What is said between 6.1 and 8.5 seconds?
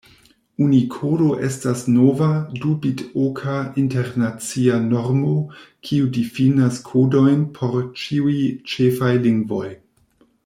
difinas kodojn por ĉiuj